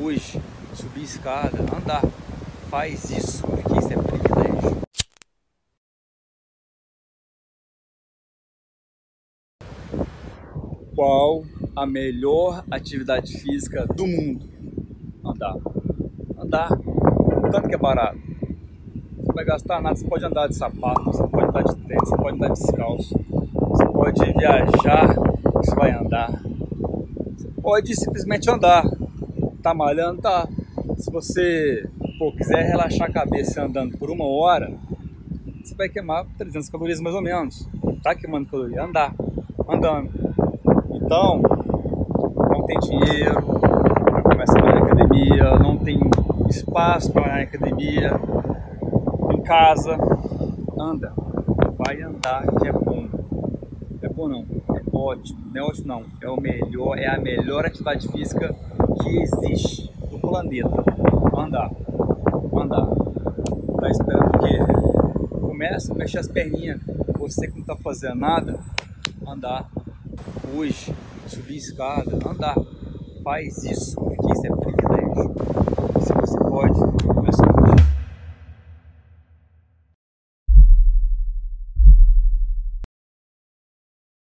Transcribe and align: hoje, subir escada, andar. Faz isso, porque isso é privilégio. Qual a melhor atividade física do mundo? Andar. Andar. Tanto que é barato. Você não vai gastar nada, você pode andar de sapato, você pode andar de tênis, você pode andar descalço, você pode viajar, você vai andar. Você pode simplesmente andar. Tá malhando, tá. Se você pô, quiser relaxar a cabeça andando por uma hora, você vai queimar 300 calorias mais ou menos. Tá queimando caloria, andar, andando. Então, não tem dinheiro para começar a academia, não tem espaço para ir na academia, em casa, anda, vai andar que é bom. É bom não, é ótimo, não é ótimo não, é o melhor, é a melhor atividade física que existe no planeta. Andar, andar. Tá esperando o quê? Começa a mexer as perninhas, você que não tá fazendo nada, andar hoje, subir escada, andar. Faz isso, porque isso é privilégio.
hoje, 0.00 0.40
subir 0.74 1.02
escada, 1.02 1.58
andar. 1.76 2.02
Faz 2.70 3.10
isso, 3.10 3.42
porque 3.46 3.78
isso 3.78 3.92
é 3.92 3.96
privilégio. 3.96 4.78
Qual 10.94 11.44
a 11.74 11.86
melhor 11.86 12.64
atividade 12.70 13.38
física 13.38 13.86
do 13.86 14.06
mundo? 14.06 14.46
Andar. 15.24 15.56
Andar. 16.38 16.68
Tanto 17.50 17.68
que 17.68 17.74
é 17.74 17.78
barato. 17.78 18.18
Você 18.18 19.26
não 19.28 19.34
vai 19.34 19.44
gastar 19.44 19.80
nada, 19.80 19.96
você 19.96 20.06
pode 20.06 20.24
andar 20.24 20.48
de 20.48 20.56
sapato, 20.56 21.04
você 21.04 21.26
pode 21.26 21.46
andar 21.48 21.62
de 21.62 21.74
tênis, 21.76 22.08
você 22.08 22.16
pode 22.16 22.36
andar 22.36 22.48
descalço, 22.48 23.20
você 23.68 23.86
pode 23.86 24.32
viajar, 24.32 25.14
você 25.54 25.74
vai 25.74 25.92
andar. 25.92 26.42
Você 27.36 27.48
pode 27.62 27.94
simplesmente 27.96 28.50
andar. 28.50 28.84
Tá 29.68 29.74
malhando, 29.74 30.22
tá. 30.22 30.48
Se 30.96 31.12
você 31.12 31.86
pô, 32.18 32.32
quiser 32.32 32.62
relaxar 32.62 33.06
a 33.06 33.12
cabeça 33.12 33.62
andando 33.62 33.98
por 33.98 34.10
uma 34.10 34.24
hora, 34.24 34.72
você 35.62 35.74
vai 35.74 35.90
queimar 35.90 36.24
300 36.38 36.70
calorias 36.70 37.02
mais 37.02 37.14
ou 37.14 37.20
menos. 37.20 37.68
Tá 38.02 38.14
queimando 38.14 38.46
caloria, 38.46 38.82
andar, 38.82 39.14
andando. 39.68 40.08
Então, 40.94 41.42
não 42.48 42.64
tem 42.64 42.78
dinheiro 42.78 43.42
para 44.06 44.22
começar 44.22 44.58
a 44.58 44.78
academia, 44.78 45.58
não 45.58 45.76
tem 45.76 46.00
espaço 46.48 47.12
para 47.12 47.26
ir 47.26 47.28
na 47.28 47.42
academia, 47.42 48.20
em 49.34 49.42
casa, 49.42 49.98
anda, 50.80 51.12
vai 51.76 52.00
andar 52.00 52.46
que 52.58 52.68
é 52.68 52.72
bom. 52.72 53.06
É 54.00 54.08
bom 54.08 54.28
não, 54.28 54.46
é 54.74 54.80
ótimo, 54.90 55.40
não 55.52 55.60
é 55.60 55.62
ótimo 55.62 55.86
não, 55.86 56.04
é 56.22 56.30
o 56.30 56.40
melhor, 56.40 56.98
é 56.98 57.06
a 57.06 57.20
melhor 57.20 57.66
atividade 57.66 58.08
física 58.08 58.56
que 58.98 59.18
existe 59.22 59.90
no 60.10 60.18
planeta. 60.18 60.84
Andar, 61.36 61.70
andar. 62.52 62.88
Tá 63.80 63.90
esperando 63.90 64.34
o 64.34 64.38
quê? 64.38 64.58
Começa 65.40 65.92
a 65.92 65.96
mexer 65.96 66.18
as 66.18 66.28
perninhas, 66.28 66.80
você 67.18 67.48
que 67.48 67.58
não 67.58 67.64
tá 67.64 67.76
fazendo 67.76 68.16
nada, 68.16 68.58
andar 69.26 69.68
hoje, 70.54 70.94
subir 71.26 71.56
escada, 71.56 72.16
andar. 72.28 72.56
Faz 73.22 73.62
isso, 73.64 73.96
porque 73.96 74.32
isso 74.32 74.46
é 74.46 74.50
privilégio. 74.56 75.77